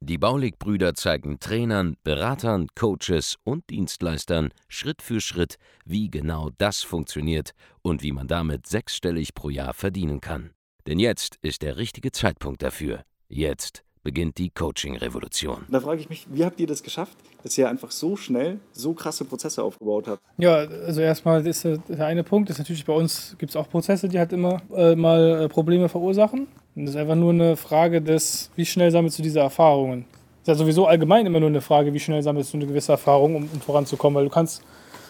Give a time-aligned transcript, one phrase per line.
[0.00, 7.52] Die Baulig-Brüder zeigen Trainern, Beratern, Coaches und Dienstleistern Schritt für Schritt, wie genau das funktioniert
[7.82, 10.50] und wie man damit sechsstellig pro Jahr verdienen kann.
[10.86, 13.02] Denn jetzt ist der richtige Zeitpunkt dafür.
[13.28, 15.66] Jetzt beginnt die Coaching-Revolution.
[15.68, 18.94] Da frage ich mich, wie habt ihr das geschafft, dass ihr einfach so schnell so
[18.94, 20.22] krasse Prozesse aufgebaut habt?
[20.38, 24.08] Ja, also erstmal ist der eine Punkt, ist natürlich bei uns gibt es auch Prozesse,
[24.08, 26.48] die halt immer äh, mal äh, Probleme verursachen.
[26.78, 30.04] Und das ist einfach nur eine Frage des, wie schnell sammelst du diese Erfahrungen.
[30.44, 32.92] Das ist ja sowieso allgemein immer nur eine Frage, wie schnell sammelst du eine gewisse
[32.92, 34.16] Erfahrung, um, um voranzukommen.
[34.16, 34.62] Weil du kannst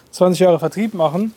[0.09, 1.31] 20 Jahre Vertrieb machen,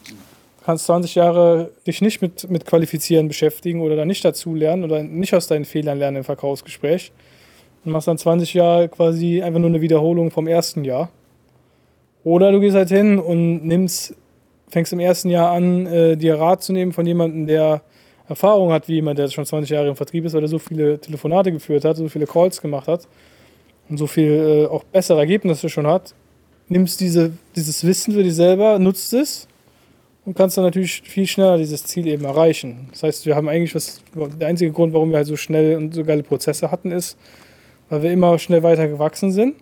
[0.65, 5.03] kannst 20 Jahre dich nicht mit, mit Qualifizieren beschäftigen oder da nicht dazu lernen oder
[5.03, 7.13] nicht aus deinen Fehlern lernen im Verkaufsgespräch
[7.85, 11.11] und machst dann 20 Jahre quasi einfach nur eine Wiederholung vom ersten Jahr.
[12.25, 14.17] Oder du gehst halt hin und nimmst,
[14.71, 17.83] fängst im ersten Jahr an, äh, dir Rat zu nehmen von jemandem, der
[18.29, 20.99] Erfahrung hat, wie jemand, der schon 20 Jahre im Vertrieb ist, weil er so viele
[20.99, 23.09] Telefonate geführt hat, so viele Calls gemacht hat
[23.89, 26.15] und so viel äh, auch bessere Ergebnisse schon hat.
[26.69, 29.49] Nimmst diese, dieses Wissen für dich selber, nutzt es
[30.25, 32.89] und kannst dann natürlich viel schneller dieses Ziel eben erreichen.
[32.93, 35.95] Das heißt, wir haben eigentlich was, der einzige Grund, warum wir halt so schnell und
[35.95, 37.19] so geile Prozesse hatten, ist,
[37.89, 39.57] weil wir immer schnell weiter gewachsen sind,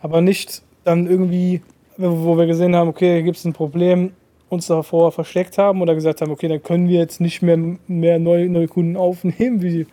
[0.00, 1.62] aber nicht dann irgendwie,
[1.96, 4.12] wo wir gesehen haben, okay, hier gibt es ein Problem,
[4.48, 8.18] uns davor versteckt haben oder gesagt haben, okay, dann können wir jetzt nicht mehr, mehr
[8.18, 9.86] neue, neue Kunden aufnehmen, wie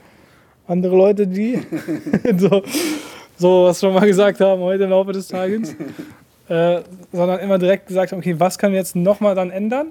[0.68, 1.60] andere Leute, die
[2.38, 2.64] so,
[3.38, 5.76] so was schon mal gesagt haben heute im Laufe des Tages.
[6.48, 6.82] Äh,
[7.14, 9.88] sondern immer direkt gesagt haben, okay, was können wir jetzt nochmal dann ändern?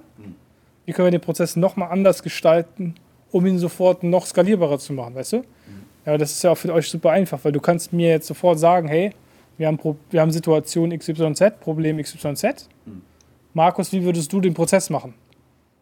[0.85, 2.97] Wie können wir den Prozess nochmal anders gestalten,
[3.31, 5.45] um ihn sofort noch skalierbarer zu machen, weißt du?
[6.05, 8.59] Ja, das ist ja auch für euch super einfach, weil du kannst mir jetzt sofort
[8.59, 9.13] sagen, hey,
[9.59, 9.79] wir haben,
[10.11, 12.69] wir haben Situation XYZ, Problem XYZ.
[12.87, 13.03] Mhm.
[13.55, 15.15] Markus, wie würdest du den Prozess machen?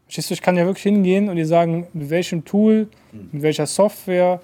[0.04, 3.28] Verstehst du, ich kann ja wirklich hingehen und dir sagen, mit welchem Tool, mhm.
[3.32, 4.40] mit welcher Software,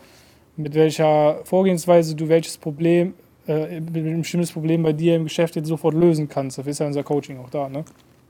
[0.57, 3.15] mit welcher Vorgehensweise du welches Problem,
[3.47, 6.59] äh, ein bestimmtes Problem bei dir im Geschäft jetzt sofort lösen kannst.
[6.59, 7.85] Dafür ist ja unser Coaching auch da, ne?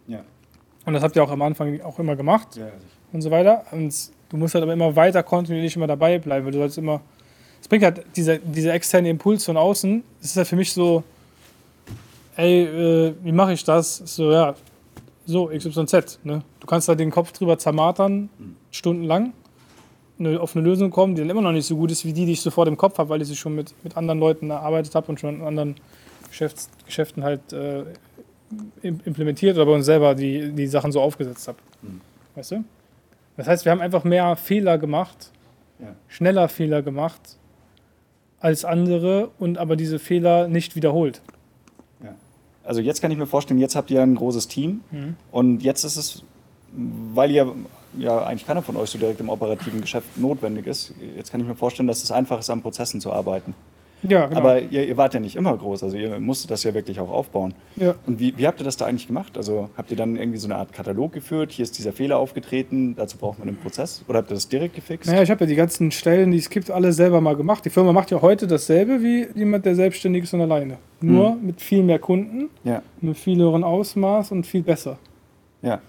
[0.06, 0.21] Ja.
[0.87, 2.69] Und das habt ihr auch am Anfang auch immer gemacht ja,
[3.12, 3.65] und so weiter.
[3.72, 3.93] Und
[4.28, 7.00] du musst halt aber immer weiter kontinuierlich immer dabei bleiben, weil du sollst immer
[7.65, 10.05] es bringt halt dieser, dieser externe Impuls von außen.
[10.21, 11.03] Es ist halt für mich so,
[12.37, 14.03] ey, äh, wie mache ich das?
[14.05, 14.55] So, ja,
[15.27, 16.21] so, XYZ.
[16.25, 16.43] Ne?
[16.61, 18.29] Du kannst halt den Kopf drüber zermatern,
[18.71, 19.33] stundenlang,
[20.19, 22.27] ne, auf eine Lösung kommen, die dann immer noch nicht so gut ist, wie die,
[22.27, 24.95] die ich sofort im Kopf habe, weil ich sie schon mit, mit anderen Leuten erarbeitet
[24.95, 25.77] habe und schon in anderen
[26.29, 27.85] Geschäfts Geschäften halt äh,
[28.83, 31.59] implementiert oder bei uns selber die, die Sachen so aufgesetzt habe.
[31.83, 32.01] Mhm.
[32.35, 32.65] Weißt du?
[33.37, 35.33] Das heißt, wir haben einfach mehr Fehler gemacht,
[35.79, 35.95] ja.
[36.09, 37.21] schneller Fehler gemacht
[38.39, 41.23] als andere und aber diese Fehler nicht wiederholt.
[42.65, 45.17] Also jetzt kann ich mir vorstellen, jetzt habt ihr ein großes Team mhm.
[45.31, 46.23] und jetzt ist es,
[46.73, 47.53] weil ihr
[47.99, 51.47] ja eigentlich keiner von euch so direkt im operativen Geschäft notwendig ist, jetzt kann ich
[51.47, 53.55] mir vorstellen, dass es einfach ist, an Prozessen zu arbeiten.
[54.09, 54.41] Ja, genau.
[54.41, 57.11] Aber ihr, ihr, wart ja nicht immer groß, also ihr musstet das ja wirklich auch
[57.11, 57.55] aufbauen.
[57.77, 57.95] Ja.
[58.07, 59.37] Und wie, wie habt ihr das da eigentlich gemacht?
[59.37, 62.95] Also habt ihr dann irgendwie so eine Art Katalog geführt, hier ist dieser Fehler aufgetreten,
[62.97, 64.05] dazu braucht man einen Prozess?
[64.09, 65.09] Oder habt ihr das direkt gefixt?
[65.09, 67.65] Naja, ich habe ja die ganzen Stellen, die es gibt, alle selber mal gemacht.
[67.65, 70.77] Die Firma macht ja heute dasselbe wie jemand, der selbstständig ist und alleine.
[71.01, 71.47] Nur mhm.
[71.47, 72.83] mit viel mehr Kunden, ja.
[73.01, 74.99] mit viel höheren Ausmaß und viel besser.
[75.63, 75.81] Ja.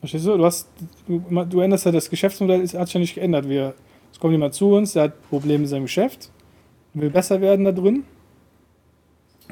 [0.00, 0.36] Verstehst du?
[0.36, 0.68] Du, hast,
[1.06, 3.48] du, du änderst ja das Geschäftsmodell, hat sich ja nicht geändert.
[3.48, 3.74] Wir,
[4.12, 6.30] es kommt jemand zu uns, der hat Probleme in seinem Geschäft
[6.94, 8.04] will besser werden da drin,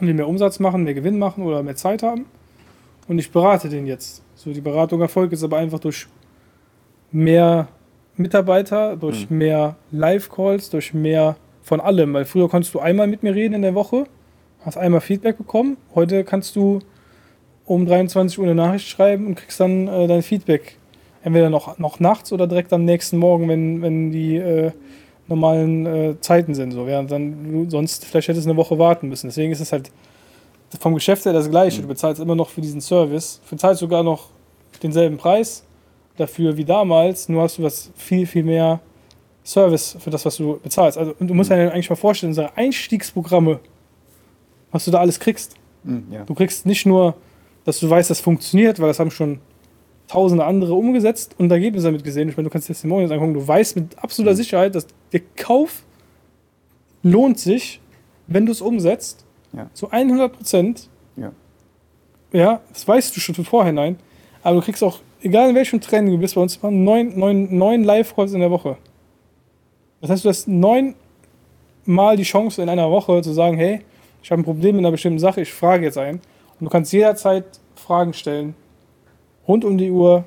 [0.01, 2.27] will mehr Umsatz machen, mehr Gewinn machen oder mehr Zeit haben.
[3.07, 4.23] Und ich berate den jetzt.
[4.35, 6.07] So, die Beratung erfolgt jetzt aber einfach durch
[7.11, 7.69] mehr
[8.17, 9.39] Mitarbeiter, durch mhm.
[9.39, 12.13] mehr Live-Calls, durch mehr von allem.
[12.15, 14.05] Weil früher konntest du einmal mit mir reden in der Woche,
[14.65, 15.77] hast einmal Feedback bekommen.
[15.95, 16.81] Heute kannst du
[17.65, 20.77] um 23 Uhr eine Nachricht schreiben und kriegst dann äh, dein Feedback.
[21.23, 24.73] Entweder noch, noch nachts oder direkt am nächsten Morgen, wenn, wenn die äh,
[25.29, 26.73] normalen äh, Zeiten sind.
[26.73, 26.87] So.
[26.87, 29.29] Während dann du sonst vielleicht hättest du eine Woche warten müssen.
[29.29, 29.91] Deswegen ist es halt
[30.81, 31.79] vom Geschäft her das Gleiche.
[31.79, 31.83] Mhm.
[31.83, 33.41] Du bezahlst immer noch für diesen Service.
[33.45, 34.29] Du bezahlst sogar noch
[34.83, 35.65] denselben Preis
[36.19, 38.81] dafür wie damals, nur hast du was viel, viel mehr
[39.45, 40.99] Service für das, was du bezahlst.
[40.99, 41.55] Also du musst mhm.
[41.55, 43.61] dir eigentlich mal vorstellen, unsere Einstiegsprogramme,
[44.71, 45.55] was du da alles kriegst.
[45.85, 46.25] Mhm, ja.
[46.25, 47.15] Du kriegst nicht nur,
[47.65, 49.41] dass du weißt, das funktioniert, weil das haben schon
[50.09, 52.29] tausende andere umgesetzt und Ergebnisse damit gesehen.
[52.29, 54.37] Ich meine, du kannst Testimonials angucken, du weißt mit absoluter mhm.
[54.37, 55.85] Sicherheit, dass der Kauf
[57.03, 57.81] lohnt sich,
[58.27, 59.25] wenn du es umsetzt.
[59.53, 59.71] Ja.
[59.73, 60.89] Zu 100 Prozent.
[61.17, 61.33] Ja.
[62.33, 63.97] Ja, das weißt du schon von vorhinein.
[64.43, 67.57] Aber du kriegst auch egal in welchem Training du bist, bei uns machen neun, neun,
[67.57, 68.77] neun Live-Calls in der Woche.
[70.01, 70.95] Das heißt, du hast neun
[71.85, 73.81] Mal die Chance in einer Woche zu sagen, hey,
[74.23, 76.21] ich habe ein Problem mit einer bestimmten Sache, ich frage jetzt einen.
[76.61, 77.47] Und du kannst jederzeit
[77.77, 78.55] Fragen stellen,
[79.49, 80.25] rund um die Uhr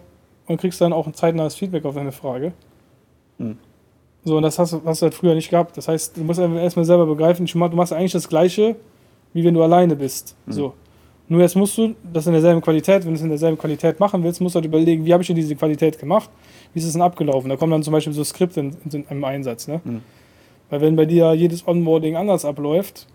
[0.48, 2.52] und kriegst dann auch ein zeitnahes Feedback auf deine Frage.
[3.38, 3.58] Mhm.
[4.24, 5.78] So, und das hast, du- hast du halt früher nicht gehabt.
[5.78, 8.76] Das heißt, du musst erstmal selber begreifen, du machst eigentlich das Gleiche,
[9.34, 10.36] wie wenn du alleine bist.
[10.48, 10.74] So.
[11.28, 14.22] Nur jetzt musst du das in derselben Qualität, wenn du es in derselben Qualität machen
[14.22, 16.30] willst, musst du halt überlegen, wie habe ich denn diese Qualität gemacht?
[16.74, 17.50] Wie ist es denn abgelaufen?
[17.50, 19.68] Da kommen dann zum Beispiel so Skripte in, in, im Einsatz.
[19.68, 19.80] Ne?
[19.84, 20.02] Mhm.
[20.70, 23.08] Weil wenn bei dir jedes Onboarding anders abläuft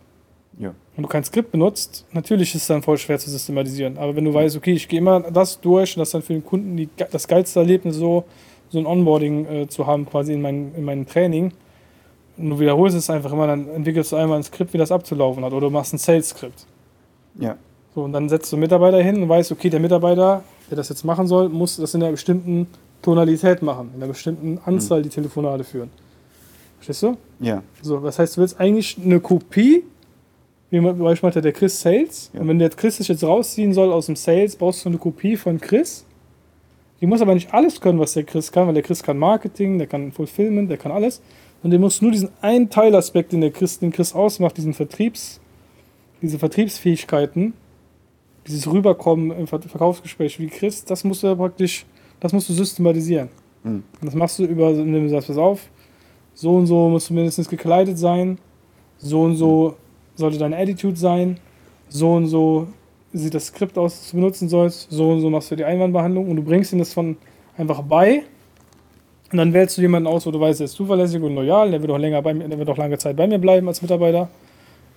[0.59, 0.75] Ja.
[0.97, 3.99] und du kein Skript benutzt, natürlich ist es dann voll schwer zu systematisieren.
[3.99, 6.33] Aber wenn du weißt, okay, ich gehe immer das durch und das ist dann für
[6.33, 8.25] den Kunden die, das geilste Erlebnis, so,
[8.71, 11.53] so ein Onboarding äh, zu haben, quasi in, mein, in meinem Training.
[12.39, 15.45] Und du wiederholst es einfach immer, dann entwickelst du einmal ein Skript, wie das abzulaufen
[15.45, 15.53] hat.
[15.53, 16.67] Oder du machst ein Sales-Skript.
[17.39, 17.57] Ja.
[17.95, 20.89] So, und dann setzt du einen Mitarbeiter hin und weißt, okay, der Mitarbeiter, der das
[20.89, 22.67] jetzt machen soll, muss das in einer bestimmten
[23.03, 25.91] Tonalität machen, in einer bestimmten Anzahl die Telefonate führen.
[26.77, 27.17] Verstehst du?
[27.41, 27.63] Ja.
[27.81, 29.85] So, das heißt, du willst eigentlich eine Kopie,
[30.71, 32.31] wie man- zum Beispiel hat der Chris Sales.
[32.35, 32.41] Ja.
[32.41, 35.37] Und wenn der Chris sich jetzt rausziehen soll aus dem Sales, brauchst du eine Kopie
[35.37, 36.05] von Chris.
[37.01, 39.79] Die muss aber nicht alles können, was der Chris kann, weil der Chris kann Marketing,
[39.79, 41.21] der kann Fulfillment, der kann alles.
[41.63, 45.41] Und der muss nur diesen einen Teilaspekt, den der Chris, den Chris ausmacht, diesen Vertriebs,
[46.23, 47.53] diese Vertriebsfähigkeiten,
[48.47, 51.85] dieses Rüberkommen im Ver- Verkaufsgespräch wie Chris, das musst du praktisch,
[52.21, 53.29] das musst du systematisieren.
[53.65, 53.83] Mhm.
[54.01, 55.69] Und das machst du über, indem du sagst, pass auf,
[56.35, 58.39] so und so musst du mindestens gekleidet sein,
[58.99, 59.77] so und so
[60.17, 61.39] sollte deine Attitude sein,
[61.89, 62.67] so und so
[63.13, 66.29] sieht das Skript aus, das du benutzen sollst, so und so machst du die Einwandbehandlung
[66.29, 67.17] und du bringst ihm das von
[67.57, 68.25] einfach bei
[69.33, 71.81] und dann wählst du jemanden aus, wo du weißt, der ist zuverlässig und loyal, der
[71.81, 74.29] wird auch länger bei mir, der wird auch lange Zeit bei mir bleiben als Mitarbeiter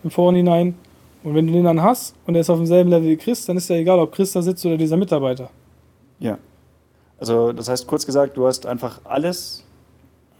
[0.03, 0.75] im Vorhinein.
[1.23, 3.57] Und wenn du den dann hast und er ist auf demselben Level wie Chris, dann
[3.57, 5.49] ist ja egal, ob Chris da sitzt oder dieser Mitarbeiter.
[6.19, 6.37] Ja.
[7.19, 9.65] Also das heißt kurz gesagt, du hast einfach alles,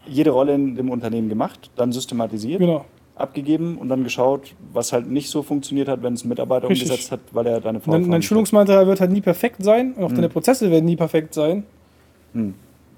[0.08, 2.86] jede Rolle in dem Unternehmen gemacht, dann systematisiert, Genau.
[3.20, 6.90] Abgegeben und dann geschaut, was halt nicht so funktioniert hat, wenn es ein Mitarbeiter Richtig.
[6.90, 8.22] umgesetzt hat, weil er deine Und Dein, dein.
[8.22, 10.16] Schulungsmaterial wird halt nie perfekt sein und auch Mhm.
[10.16, 11.64] deine Prozesse werden nie perfekt sein,
[12.34, 12.54] Hm.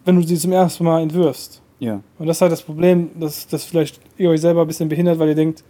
[0.06, 1.62] wenn du sie zum ersten Mal entwirfst.
[1.80, 2.02] Ja.
[2.20, 5.18] Und das ist halt das Problem, dass, dass vielleicht ihr euch selber ein bisschen behindert,
[5.20, 5.64] weil ihr denkt,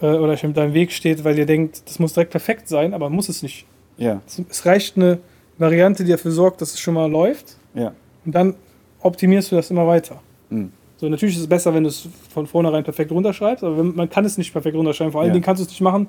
[0.00, 2.92] äh, oder euch mit deinem Weg steht, weil ihr denkt, das muss direkt perfekt sein,
[2.94, 3.64] aber muss es nicht.
[3.96, 4.20] Ja.
[4.26, 5.18] Es, es reicht eine
[5.56, 7.92] Variante, die dafür sorgt, dass es schon mal läuft Ja.
[8.26, 8.54] und dann
[9.00, 10.20] optimierst du das immer weiter.
[10.50, 10.72] Hm.
[10.98, 14.10] So, natürlich ist es besser, wenn du es von vornherein perfekt runterschreibst, aber wenn, man
[14.10, 15.12] kann es nicht perfekt runterschreiben.
[15.12, 15.34] Vor allen Ja.
[15.34, 16.08] Dingen kannst du es nicht machen.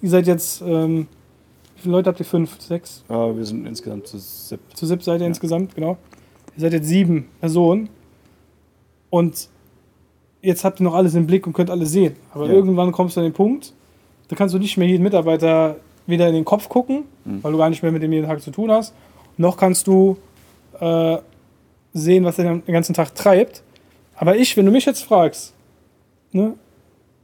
[0.00, 1.08] Ihr seid jetzt, ähm,
[1.74, 2.26] wie viele Leute habt ihr?
[2.26, 3.04] Fünf, sechs?
[3.08, 4.60] Ja, wir sind insgesamt zu sieb.
[4.74, 5.28] Zu sieb seid ihr Ja.
[5.28, 5.96] insgesamt, genau.
[6.56, 7.88] Ihr seid jetzt sieben Personen.
[9.10, 9.48] Und
[10.40, 12.14] jetzt habt ihr noch alles im Blick und könnt alles sehen.
[12.32, 12.52] Aber Ja.
[12.52, 13.72] irgendwann kommst du an den Punkt,
[14.28, 15.76] da kannst du nicht mehr jeden Mitarbeiter
[16.06, 17.42] wieder in den Kopf gucken, Mhm.
[17.42, 18.94] weil du gar nicht mehr mit dem jeden Tag zu tun hast.
[19.36, 20.16] Noch kannst du
[20.80, 21.18] äh,
[21.92, 23.64] sehen, was er den ganzen Tag treibt.
[24.18, 25.54] Aber ich, wenn du mich jetzt fragst,
[26.32, 26.54] ne,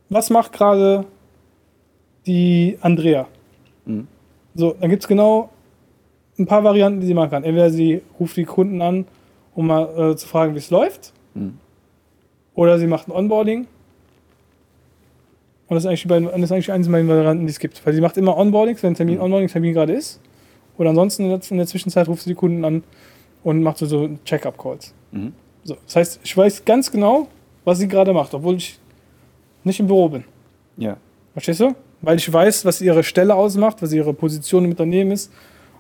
[0.09, 1.05] was macht gerade
[2.27, 3.27] die Andrea?
[3.85, 4.07] Mhm.
[4.55, 5.51] So, dann gibt es genau
[6.39, 7.45] ein paar Varianten, die sie machen kann.
[7.45, 9.07] Entweder sie ruft die Kunden an,
[9.55, 11.59] um mal äh, zu fragen, wie es läuft, Mhm.
[12.55, 13.67] oder sie macht ein Onboarding.
[15.67, 17.85] Und das ist eigentlich, beiden, das ist eigentlich eines meiner Varianten, die es gibt.
[17.85, 19.23] Weil sie macht immer Onboardings, wenn ein Termin, Mhm.
[19.23, 20.21] Onboarding-Termin gerade ist.
[20.79, 22.85] Oder ansonsten in der, in der Zwischenzeit ruft sie die Kunden an
[23.43, 24.95] und macht so, so Check-up-Calls.
[25.13, 25.33] Mhm.
[25.65, 27.29] So, das heißt, ich weiß ganz genau,
[27.65, 28.79] was sie gerade macht, obwohl ich
[29.65, 30.25] nicht im Büro bin.
[30.77, 30.97] Ja.
[31.33, 31.75] Verstehst du?
[32.03, 35.33] Weil ich weiß, was ihre Stelle ausmacht, was ihre Position im Unternehmen ist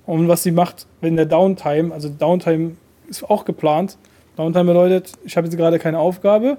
[0.07, 2.73] und was sie macht, wenn der Downtime, also Downtime
[3.09, 3.99] ist auch geplant.
[4.37, 6.57] Downtime bedeutet, ich habe jetzt gerade keine Aufgabe,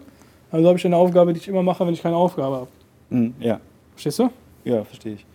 [0.51, 2.67] also habe ich eine Aufgabe, die ich immer mache, wenn ich keine Aufgabe habe.
[3.10, 3.34] Mhm.
[3.39, 3.60] Ja.
[3.94, 4.29] Verstehst du?
[4.63, 5.25] Ja, verstehe ich.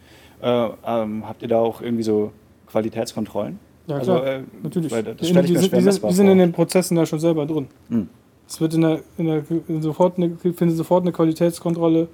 [0.42, 2.32] Äh, ähm, habt ihr da auch irgendwie so
[2.68, 3.59] Qualitätskontrollen?
[3.90, 4.26] Ja, Also, klar.
[4.26, 4.92] äh, Natürlich.
[4.92, 6.38] weil das Die, stelle ich die, mir sind, schwer die, sind, messbar die sind in
[6.38, 7.66] den Prozessen da schon selber drin.
[7.88, 8.09] Mhm.
[8.49, 12.09] Es wird in der, in der in sofort eine, findet sofort eine Qualitätskontrolle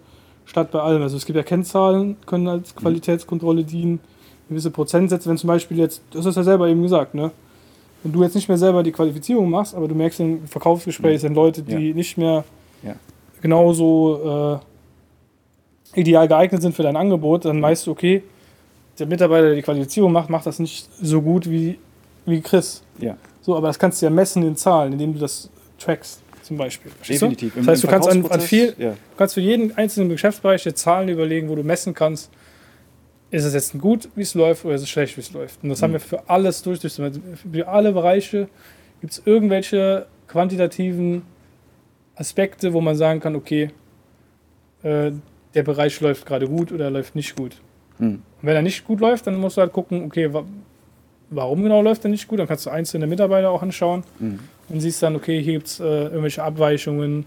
[0.44, 1.02] statt bei allem.
[1.02, 2.80] Also es gibt ja Kennzahlen, können als Mhm.
[2.80, 4.00] Qualitätskontrolle dienen,
[4.48, 7.30] gewisse Prozentsätze, wenn zum Beispiel jetzt, das ist ja selber eben gesagt, ne?
[8.02, 11.34] Wenn du jetzt nicht mehr selber die Qualifizierung machst, aber du merkst im Verkaufsgespräch sind
[11.34, 11.88] Leute, die Mhm.
[11.88, 11.94] Ja.
[11.94, 12.44] nicht mehr
[12.82, 12.94] Ja.
[13.42, 14.60] genauso
[15.94, 18.22] äh, ideal geeignet sind für dein Angebot, dann weißt du, okay,
[18.98, 21.78] der Mitarbeiter, der die Qualifizierung macht, macht das nicht so gut wie,
[22.24, 22.82] wie Chris.
[22.98, 26.56] Ja, So, aber das kannst du ja messen in Zahlen, indem du das trackst, zum
[26.56, 26.90] Beispiel.
[27.08, 27.54] Definitiv.
[27.56, 28.90] Das heißt, du kannst an, an viel, Ja.
[28.92, 32.30] du kannst für jeden einzelnen Geschäftsbereich dir Zahlen überlegen, wo du messen kannst,
[33.30, 35.62] ist es jetzt gut, wie es läuft, oder ist es schlecht, wie es läuft.
[35.62, 35.94] Und das haben Mhm.
[35.94, 36.80] wir für alles durch.
[36.80, 38.48] durch für alle Bereiche
[39.00, 41.22] gibt es irgendwelche quantitativen
[42.14, 43.70] Aspekte, wo man sagen kann, okay,
[44.82, 45.10] äh,
[45.54, 47.56] der Bereich läuft gerade gut oder läuft nicht gut.
[47.98, 48.22] Mhm.
[48.46, 50.44] Wenn er nicht gut läuft, dann musst du halt gucken, okay, wa
[51.28, 52.38] warum genau läuft der nicht gut.
[52.38, 54.38] Dann kannst du einzelne Mitarbeiter auch anschauen mhm.
[54.68, 57.26] und siehst dann, okay, hier gibt es äh, irgendwelche Abweichungen.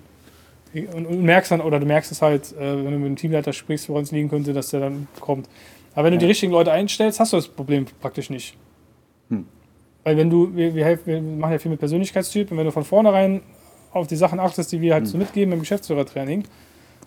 [0.73, 3.51] Und, und, merkst dann, oder du merkst es halt, äh, wenn du mit dem Teamleiter
[3.51, 5.49] sprichst, woran es liegen könnte, dass der dann kommt.
[5.93, 6.19] Aber wenn ja.
[6.19, 8.55] du die richtigen Leute einstellst, hast du das Problem praktisch nicht.
[9.29, 9.45] Hm.
[10.03, 12.85] Weil wenn du, wir, wir, helfen, wir machen ja viel mit Persönlichkeitstypen, wenn du von
[12.85, 13.41] vornherein
[13.91, 15.11] auf die Sachen achtest, die wir halt hm.
[15.11, 16.43] so mitgeben im Geschäftsführertraining,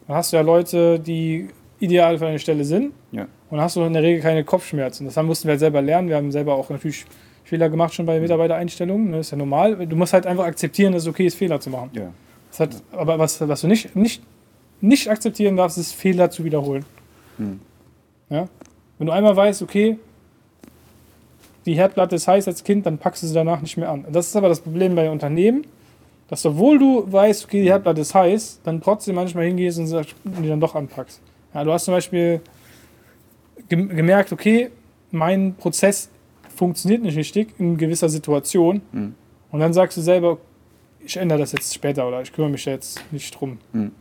[0.06, 1.48] dann hast du ja Leute, die
[1.82, 2.92] ideal für eine Stelle sind.
[3.10, 3.26] Ja.
[3.50, 5.04] Und hast du in der Regel keine Kopfschmerzen.
[5.04, 6.08] Das mussten wir halt selber lernen.
[6.08, 7.04] Wir haben selber auch natürlich
[7.44, 9.12] Fehler gemacht schon bei Mitarbeitereinstellungen.
[9.12, 9.86] Das ist ja normal.
[9.86, 11.90] Du musst halt einfach akzeptieren, dass es okay ist, Fehler zu machen.
[11.92, 12.12] Ja.
[12.58, 14.22] Hat, aber was, was du nicht, nicht,
[14.80, 16.84] nicht akzeptieren darfst, ist Fehler zu wiederholen.
[17.38, 17.60] Hm.
[18.30, 18.48] Ja?
[18.98, 19.98] Wenn du einmal weißt, okay,
[21.66, 24.04] die Herdplatte ist heiß als Kind, dann packst du sie danach nicht mehr an.
[24.10, 25.66] Das ist aber das Problem bei Unternehmen,
[26.28, 29.88] dass obwohl du weißt, okay, die Herdplatte ist heiß, dann trotzdem manchmal hingehst und
[30.24, 31.20] die dann doch anpackst.
[31.54, 32.40] Ja, du hast zum Beispiel
[33.68, 34.70] gemerkt, okay,
[35.10, 36.10] mein Prozess
[36.54, 38.82] funktioniert nicht richtig in gewisser Situation.
[38.92, 39.14] Mhm.
[39.50, 40.38] Und dann sagst du selber,
[41.04, 43.58] ich ändere das jetzt später oder ich kümmere mich jetzt nicht drum.
[43.72, 43.92] Mhm.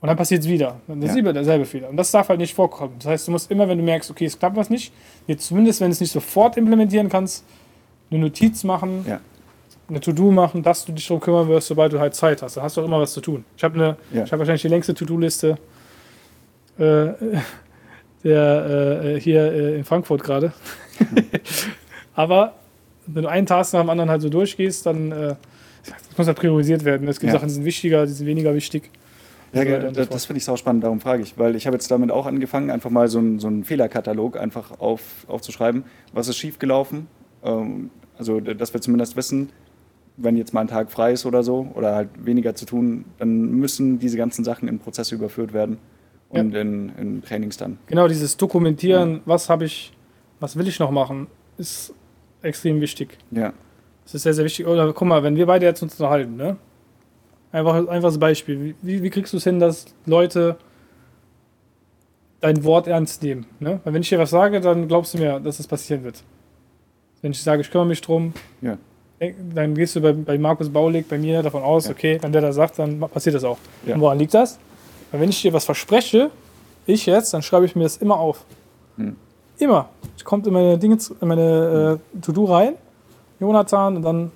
[0.00, 0.80] Und dann passiert es wieder.
[0.86, 1.16] Dann ist ja.
[1.16, 1.90] wieder derselbe Fehler.
[1.90, 2.94] Und das darf halt nicht vorkommen.
[2.98, 4.92] Das heißt, du musst immer, wenn du merkst, okay, es klappt was nicht,
[5.26, 7.44] jetzt zumindest, wenn du es nicht sofort implementieren kannst,
[8.10, 9.20] eine Notiz machen, ja
[9.90, 12.56] eine To-Do machen, dass du dich darum kümmern wirst, sobald du halt Zeit hast.
[12.56, 13.44] Dann hast du auch immer was zu tun.
[13.56, 14.24] Ich habe ja.
[14.24, 15.58] ich wahrscheinlich die längste To-Do-Liste
[16.80, 17.14] äh,
[18.24, 20.52] der äh, hier äh, in Frankfurt gerade.
[22.14, 22.54] Aber
[23.06, 25.34] wenn du einen Task nach dem anderen halt so durchgehst, dann äh,
[25.84, 27.08] das muss halt priorisiert werden.
[27.08, 27.38] Es gibt ja.
[27.38, 28.90] Sachen, die sind wichtiger, die sind weniger wichtig.
[29.52, 31.90] Ja, so das, das finde ich auch spannend, darum frage ich, weil ich habe jetzt
[31.90, 35.82] damit auch angefangen, einfach mal so einen, so einen Fehlerkatalog einfach auf, aufzuschreiben,
[36.12, 37.08] was ist schiefgelaufen,
[37.42, 39.48] ähm, also dass wir zumindest wissen,
[40.16, 43.50] wenn jetzt mal ein Tag frei ist oder so oder halt weniger zu tun, dann
[43.50, 45.78] müssen diese ganzen Sachen in Prozesse überführt werden
[46.30, 46.60] und ja.
[46.60, 47.78] in, in, Trainings dann.
[47.86, 49.20] Genau, dieses Dokumentieren, ja.
[49.26, 49.92] was habe ich,
[50.38, 51.26] was will ich noch machen,
[51.58, 51.94] ist
[52.42, 53.18] extrem wichtig.
[53.30, 53.52] Ja.
[54.04, 54.66] Das ist sehr, sehr wichtig.
[54.66, 56.56] Oder guck mal, wenn wir beide jetzt uns unterhalten, ne?
[57.52, 58.76] Einfach, einfach das Beispiel.
[58.80, 60.56] Wie, wie kriegst du es hin, dass Leute
[62.40, 63.46] dein Wort ernst nehmen?
[63.58, 63.80] Ne?
[63.82, 66.22] Weil wenn ich dir was sage, dann glaubst du mir, dass das passieren wird.
[67.22, 68.78] Wenn ich sage, ich kümmere mich drum, ja
[69.54, 71.90] dann gehst du bei, bei Markus Baulig, bei mir davon aus, ja.
[71.92, 73.58] okay, wenn der das sagt, dann passiert das auch.
[73.86, 74.58] Und woran liegt das?
[75.10, 76.30] Weil wenn ich dir was verspreche,
[76.86, 78.44] ich jetzt, dann schreibe ich mir das immer auf.
[78.96, 79.16] Hm.
[79.58, 79.88] Immer.
[80.16, 82.74] Ich kommt in meine Dinge, in meine äh, To-Do rein,
[83.38, 84.32] Jonathan und dann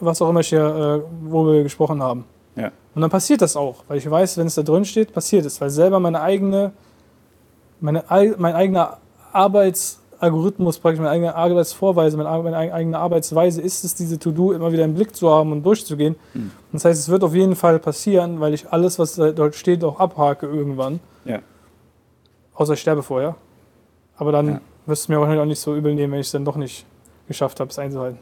[0.00, 2.24] was auch immer ich hier, äh, wo wir gesprochen haben.
[2.54, 2.70] Ja.
[2.94, 5.60] Und dann passiert das auch, weil ich weiß, wenn es da drin steht, passiert es,
[5.60, 6.72] weil selber meine eigene,
[7.80, 8.04] meine,
[8.38, 8.98] mein eigener
[9.32, 14.84] Arbeits Algorithmus, praktisch meine eigene Arbeitsvorweise, meine, eigene Arbeitsweise ist es, diese To-Do immer wieder
[14.84, 16.16] im Blick zu haben und durchzugehen.
[16.34, 16.50] Mhm.
[16.72, 19.98] Das heißt, es wird auf jeden Fall passieren, weil ich alles, was dort steht, auch
[19.98, 21.00] abhake irgendwann.
[21.24, 21.40] Ja.
[22.54, 23.36] Außer ich sterbe vorher.
[24.16, 24.60] Aber dann ja.
[24.86, 26.86] wirst du mir wahrscheinlich auch nicht so übel nehmen, wenn ich es dann doch nicht
[27.28, 28.18] geschafft habe, es einzuhalten.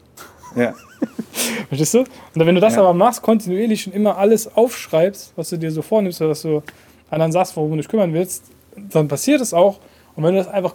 [0.56, 0.74] Ja.
[1.68, 1.98] Verstehst du?
[2.00, 2.80] Und wenn du das ja.
[2.80, 6.62] aber machst, kontinuierlich und immer alles aufschreibst, was du dir so vornimmst oder was du
[7.10, 8.44] anderen sagst, worum du dich kümmern willst,
[8.76, 9.78] dann passiert es auch.
[10.16, 10.74] Und wenn du das einfach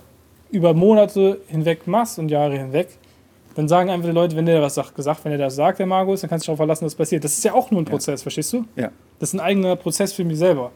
[0.51, 2.89] über Monate hinweg machst und Jahre hinweg,
[3.55, 5.85] dann sagen einfach die Leute, wenn der was sagt, gesagt, wenn er das sagt, der
[5.85, 7.23] Markus, dann kannst du dich darauf verlassen, dass passiert.
[7.23, 8.23] Das ist ja auch nur ein Prozess, ja.
[8.23, 8.65] verstehst du?
[8.75, 8.91] Ja.
[9.19, 10.71] Das ist ein eigener Prozess für mich selber.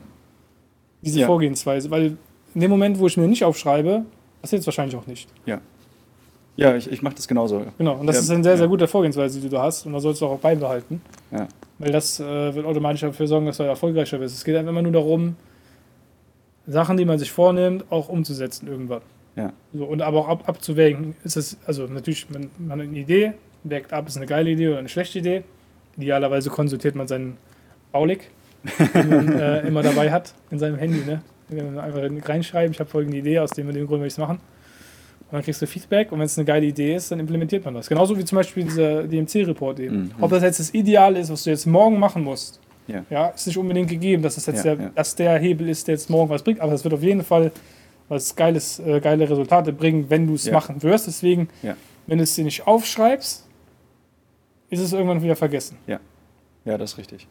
[1.02, 1.28] Diese ja.
[1.28, 1.90] Vorgehensweise.
[1.92, 2.18] Weil
[2.56, 4.06] in dem Moment, wo ich mir nicht aufschreibe,
[4.42, 5.30] passiert es wahrscheinlich auch nicht.
[5.46, 5.62] Ja.
[6.56, 7.64] Ja, ich, ich mache das genauso.
[7.78, 9.86] Genau, und das ja, ist eine sehr, sehr gute Vorgehensweise, die du hast.
[9.86, 11.02] Und da sollst du auch beibehalten.
[11.32, 11.48] Ja.
[11.80, 14.36] Weil das äh, wird automatisch dafür sorgen, dass du erfolgreicher wirst.
[14.36, 15.36] Es geht einfach immer nur darum,
[16.68, 19.02] Sachen, die man sich vornimmt, auch umzusetzen irgendwann.
[19.36, 19.54] Ja.
[19.74, 23.34] So, und aber auch ab, abzuwägen, ist es, also natürlich, man, man hat eine Idee,
[23.64, 25.44] wägt ab, ist eine geile Idee oder eine schlechte Idee.
[25.98, 27.38] Idealerweise konsultiert man seinen
[27.92, 28.30] Baulig,
[28.94, 31.02] den man äh, immer dabei hat in seinem Handy.
[31.06, 31.22] Ne?
[31.82, 34.38] Einfach reinschreiben, ich habe folgende Idee, aus dem und dem Grund will ich es machen.
[34.38, 37.74] Und dann kriegst du Feedback und wenn es eine geile Idee ist, dann implementiert man
[37.74, 37.90] das.
[37.90, 39.98] Genauso wie zum Beispiel dieser DMC-Report eben.
[39.98, 40.12] Mhm.
[40.22, 43.04] Ob das jetzt das Ideal ist, was du jetzt morgen machen musst, ja.
[43.10, 44.92] ja ist nicht unbedingt gegeben, dass das jetzt ja, der, ja.
[44.94, 47.52] Dass der Hebel ist, der jetzt morgen was bringt, aber das wird auf jeden Fall
[48.14, 50.54] was geiles, äh, geile Resultate bringen, wenn du es ja.
[50.54, 51.08] machen wirst.
[51.08, 51.76] Deswegen, ja.
[52.08, 53.48] wenn du es dir nicht aufschreibst,
[54.70, 55.78] ist es irgendwann wieder vergessen.
[55.88, 56.00] Ja,
[56.66, 57.28] ja, das ist richtig.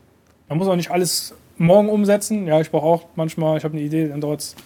[0.48, 2.46] Man muss auch nicht alles morgen umsetzen.
[2.46, 4.56] Ja, ich brauche auch manchmal, ich habe eine Idee, dann dauert es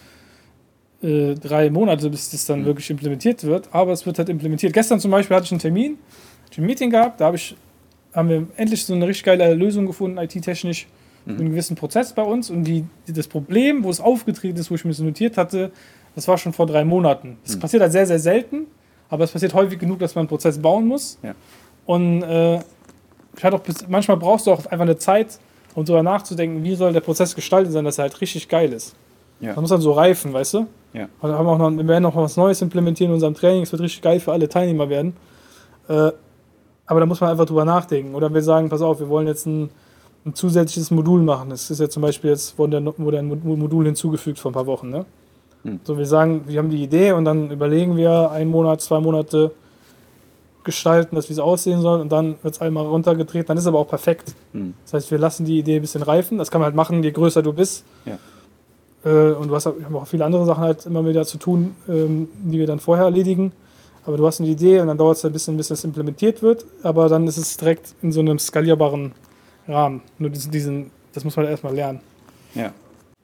[1.02, 2.66] äh, drei Monate, bis das dann mhm.
[2.66, 3.68] wirklich implementiert wird.
[3.72, 4.72] Aber es wird halt implementiert.
[4.72, 5.98] Gestern zum Beispiel hatte ich einen Termin,
[6.50, 7.56] ich ein Meeting gehabt, da habe ich,
[8.12, 10.86] haben wir endlich so eine richtig geile Lösung gefunden, IT-technisch,
[11.26, 11.38] mhm.
[11.38, 12.50] einen gewissen Prozess bei uns.
[12.50, 15.70] Und die, das Problem, wo es aufgetreten ist, wo ich mir so notiert hatte,
[16.16, 17.38] das war schon vor drei Monaten.
[17.44, 17.60] Das mhm.
[17.60, 18.66] passiert halt sehr, sehr selten,
[19.08, 21.18] aber es passiert häufig genug, dass man einen Prozess bauen muss.
[21.22, 21.34] Ja.
[21.84, 22.58] Und äh,
[23.42, 25.38] auch manchmal brauchst du auch einfach eine Zeit,
[25.74, 28.96] um darüber nachzudenken, wie soll der Prozess gestaltet sein, dass er halt richtig geil ist.
[29.40, 29.48] Ja.
[29.52, 30.66] Das muss dann so reifen, weißt du?
[30.94, 31.08] Ja.
[31.20, 33.62] Und haben auch noch, wir werden noch was Neues implementieren in unserem Training.
[33.62, 35.14] Es wird richtig geil für alle Teilnehmer werden.
[35.88, 36.12] Äh,
[36.86, 38.14] aber da muss man einfach drüber nachdenken.
[38.14, 39.68] Oder wir sagen, pass auf, wir wollen jetzt ein,
[40.24, 41.50] ein zusätzliches Modul machen.
[41.50, 44.88] Das ist ja zum Beispiel jetzt, wurde, wurde ein Modul hinzugefügt vor ein paar Wochen.
[44.88, 45.04] Ne?
[45.64, 45.80] Hm.
[45.84, 49.52] So, wir sagen, wir haben die Idee und dann überlegen wir einen Monat, zwei Monate
[50.64, 53.68] gestalten, dass wie es aussehen soll und dann wird es einmal runtergedreht, dann ist es
[53.68, 54.34] aber auch perfekt.
[54.52, 54.74] Hm.
[54.84, 56.38] Das heißt, wir lassen die Idee ein bisschen reifen.
[56.38, 57.84] Das kann man halt machen, je größer du bist.
[58.04, 58.18] Ja.
[59.04, 59.74] Äh, und du hast auch
[60.06, 63.52] viele andere Sachen halt immer wieder zu tun, ähm, die wir dann vorher erledigen.
[64.04, 66.64] Aber du hast eine Idee und dann dauert es ein bisschen, bis das implementiert wird.
[66.82, 69.12] Aber dann ist es direkt in so einem skalierbaren
[69.68, 70.02] Rahmen.
[70.18, 72.00] Nur diesen, das muss man halt erstmal lernen.
[72.54, 72.72] Ja.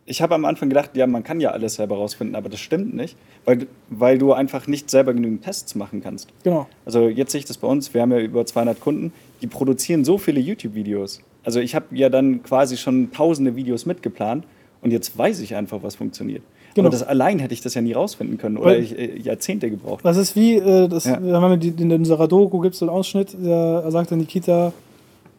[0.05, 2.95] Ich habe am Anfang gedacht, ja, man kann ja alles selber rausfinden, aber das stimmt
[2.95, 6.29] nicht, weil, weil du einfach nicht selber genügend Tests machen kannst.
[6.43, 6.67] Genau.
[6.85, 10.05] Also jetzt sehe ich das bei uns, wir haben ja über 200 Kunden, die produzieren
[10.05, 11.23] so viele YouTube-Videos.
[11.45, 14.45] Also ich habe ja dann quasi schon tausende Videos mitgeplant
[14.81, 16.43] und jetzt weiß ich einfach, was funktioniert.
[16.75, 16.89] Genau.
[16.89, 20.05] Aber das allein hätte ich das ja nie rausfinden können oder ich äh, Jahrzehnte gebraucht.
[20.05, 21.23] Das ist wie, äh, das, ja.
[21.23, 24.73] wir haben in unserer Doku gibt es so einen Ausschnitt, da sagt dann Nikita,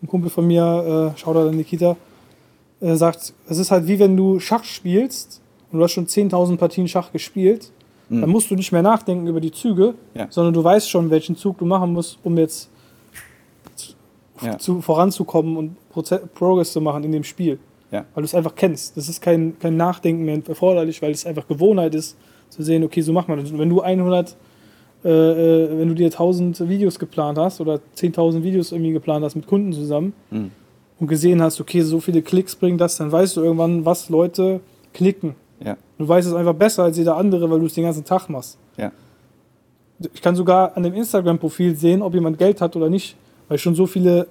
[0.01, 1.95] ein Kumpel von mir, äh, schaut da Nikita,
[2.83, 6.57] äh, sagt, es ist halt wie wenn du Schach spielst und du hast schon 10.000
[6.57, 7.71] Partien Schach gespielt,
[8.09, 8.21] mhm.
[8.21, 10.27] dann musst du nicht mehr nachdenken über die Züge, ja.
[10.29, 12.69] sondern du weißt schon, welchen Zug du machen musst, um jetzt
[14.41, 14.57] ja.
[14.57, 17.57] zu, voranzukommen und Proze Progress zu machen in dem Spiel.
[17.91, 18.05] Ja.
[18.13, 18.97] Weil du es einfach kennst.
[18.97, 22.17] Das ist kein, kein Nachdenken mehr erforderlich, weil es einfach Gewohnheit ist,
[22.49, 23.49] zu sehen, okay, so macht man das.
[23.51, 24.35] Und wenn du 100,
[25.05, 29.35] äh, äh, wenn du dir 1000 Videos geplant hast oder 10.000 Videos irgendwie geplant hast
[29.35, 30.51] mit Kunden zusammen mhm.
[30.99, 34.61] Und gesehen hast, okay, so viele Klicks bringen das, dann weißt du irgendwann, was Leute
[34.93, 35.35] klicken.
[35.63, 35.77] Ja.
[35.97, 38.57] Du weißt es einfach besser als jeder andere, weil du es den ganzen Tag machst.
[38.77, 38.91] Ja.
[40.13, 43.15] Ich kann sogar an dem Instagram-Profil sehen, ob jemand Geld hat oder nicht,
[43.47, 44.27] weil ich schon so viele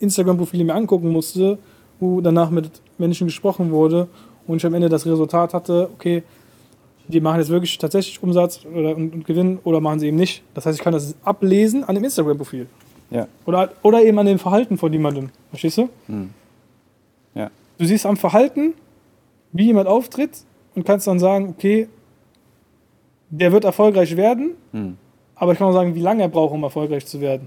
[0.00, 1.58] Instagram-Profile mir angucken musste,
[2.00, 4.08] wo danach mit Menschen gesprochen wurde
[4.46, 6.22] und ich am Ende das Resultat hatte, okay,
[7.06, 10.42] die machen jetzt wirklich tatsächlich Umsatz oder, und, und Gewinn oder machen sie eben nicht.
[10.54, 12.66] Das heißt, ich kann das ablesen an dem Instagram-Profil.
[13.14, 13.28] Ja.
[13.46, 15.30] Oder, oder eben an dem Verhalten von jemandem.
[15.50, 15.88] Verstehst du?
[16.06, 16.30] Hm.
[17.34, 17.50] Ja.
[17.78, 18.74] Du siehst am Verhalten,
[19.52, 20.32] wie jemand auftritt
[20.74, 21.88] und kannst dann sagen, okay,
[23.30, 24.96] der wird erfolgreich werden, hm.
[25.36, 27.46] aber ich kann auch sagen, wie lange er braucht, um erfolgreich zu werden.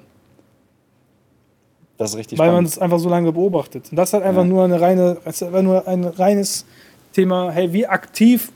[1.97, 2.55] Das ist richtig Weil spannend.
[2.55, 3.89] man es einfach so lange beobachtet.
[3.91, 4.47] Und das ist halt einfach ja.
[4.47, 5.17] nur eine reine,
[5.63, 6.65] nur ein reines
[7.11, 8.51] Thema, hey, wie aktiv,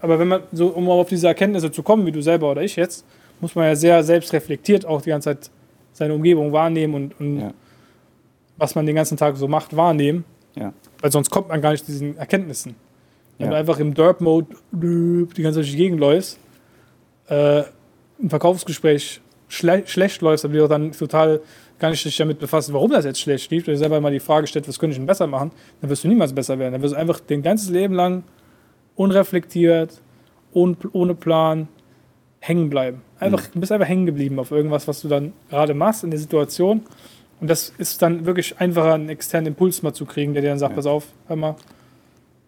[0.00, 2.76] aber wenn man so, um auf diese Erkenntnisse zu kommen, wie du selber oder ich
[2.76, 3.04] jetzt,
[3.40, 5.50] muss man ja sehr selbstreflektiert auch die ganze Zeit
[5.94, 7.54] seine Umgebung wahrnehmen und, und ja.
[8.58, 10.24] was man den ganzen Tag so macht, wahrnehmen.
[10.54, 10.74] Ja.
[11.00, 12.76] Weil sonst kommt man gar nicht zu diesen Erkenntnissen.
[13.38, 16.38] Wenn du einfach im Derp-Mode die ganze Zeit durch die Gegend läufst,
[17.28, 17.62] äh,
[18.22, 21.40] ein Verkaufsgespräch schle schlecht läufst, aber du dann total
[21.78, 24.20] gar nicht dich damit befassen, warum das jetzt schlecht lief, du dir selber mal die
[24.20, 26.72] Frage stellst, was könnte ich denn besser machen, dann wirst du niemals besser werden.
[26.72, 28.22] Dann wirst du einfach dein ganzes Leben lang
[28.94, 30.00] unreflektiert,
[30.52, 31.68] ohne, ohne Plan
[32.46, 33.00] hängen bleiben.
[33.18, 33.52] Einfach, mhm.
[33.54, 36.82] Du bist einfach hängen geblieben auf irgendwas, was du dann gerade machst in der Situation.
[37.40, 40.58] Und das ist dann wirklich einfacher, einen externen Impuls mal zu kriegen, der dir dann
[40.58, 40.76] sagt, ja.
[40.76, 41.56] pass auf, hör mal,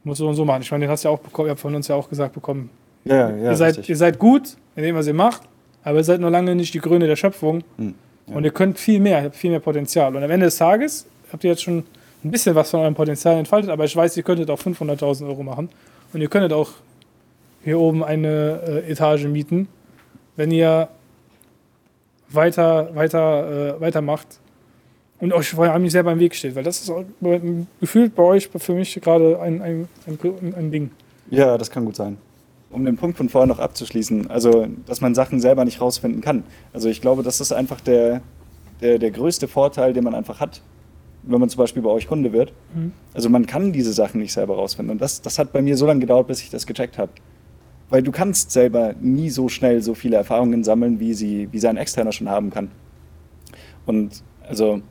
[0.04, 0.62] muss so und so machen.
[0.62, 2.34] Ich meine, den hast du ja auch bekommen, ihr habt von uns ja auch gesagt
[2.34, 2.70] bekommen.
[3.04, 5.42] Ja, ja, ihr, seid, ihr seid gut in dem, was ihr macht,
[5.82, 7.64] aber ihr seid noch lange nicht die Krone der Schöpfung.
[7.78, 7.94] Mhm.
[8.26, 10.14] Und ihr könnt viel mehr, ihr habt viel mehr Potenzial.
[10.14, 11.84] Und am Ende des Tages habt ihr jetzt schon
[12.24, 15.42] ein bisschen was von eurem Potenzial entfaltet, aber ich weiß, ihr könntet auch 500.000 Euro
[15.42, 15.68] machen.
[16.12, 16.70] Und ihr könntet auch
[17.62, 19.68] hier oben eine äh, Etage mieten,
[20.36, 20.88] wenn ihr
[22.28, 24.40] weiter, weiter, äh, weitermacht
[25.20, 26.54] und euch vor allem nicht selber im Weg steht.
[26.54, 27.04] Weil das ist auch,
[27.80, 30.90] gefühlt bei euch, für mich gerade ein, ein, ein, ein Ding.
[31.30, 32.18] Ja, das kann gut sein
[32.70, 36.44] um den Punkt von vorher noch abzuschließen, also dass man Sachen selber nicht rausfinden kann.
[36.72, 38.20] Also ich glaube, das ist einfach der,
[38.80, 40.60] der, der größte Vorteil, den man einfach hat,
[41.22, 42.52] wenn man zum Beispiel bei euch Kunde wird.
[42.74, 42.92] Mhm.
[43.14, 44.92] Also man kann diese Sachen nicht selber rausfinden.
[44.92, 47.12] Und das, das hat bei mir so lange gedauert, bis ich das gecheckt habe.
[47.88, 51.76] Weil du kannst selber nie so schnell so viele Erfahrungen sammeln, wie sie, wie sein
[51.76, 52.70] Externer schon haben kann.
[53.86, 54.82] Und also,